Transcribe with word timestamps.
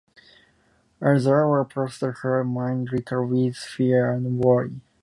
As 0.99 1.25
the 1.25 1.29
hours 1.35 1.67
passed, 1.69 2.01
her 2.01 2.43
mind 2.43 2.91
raced 2.91 3.11
with 3.11 3.55
fear 3.55 4.11
and 4.11 4.39
worry. 4.43 4.81